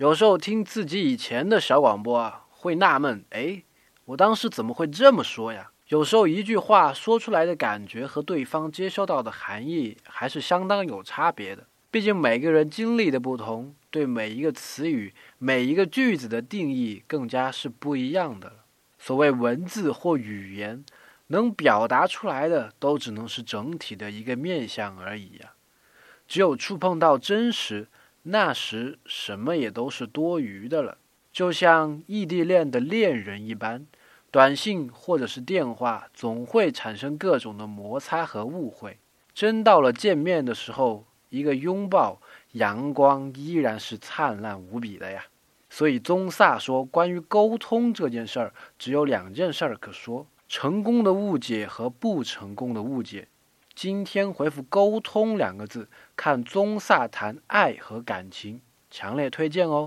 [0.00, 3.62] 有时候听自己以前的小广播啊，会纳闷，哎，
[4.06, 5.72] 我当时怎么会这么说呀？
[5.88, 11.66] 有时候一句话说出来的感觉和对方接收到的含义还是相当有差别的。
[11.90, 18.50] 毕竟每个人经历的不同，对每一个词语、每一个句子的定义更加是不一样的。
[18.98, 20.82] 所谓文字或语言，
[21.26, 25.50] 能表达出来的都只能是整体的一个面相而已呀。
[26.26, 27.88] 只有触碰到真实，
[28.22, 30.98] 那时什么也都是多余的了。
[31.32, 33.86] 就像异地恋的恋人一般。
[34.32, 38.96] 短信或者是电话总会产生各种的摩擦和误会，
[39.34, 42.20] 真到了见面的时候，一个拥抱，
[42.52, 45.24] 阳光依然是灿烂无比的呀。
[45.68, 53.26] 所以宗萨说，关于沟通这件事儿，只有两件事儿可说：成功的误解和不成功的误解。
[53.82, 59.78] 今天回复“沟通”两个字，看宗萨谈爱和感情，强烈推荐哦。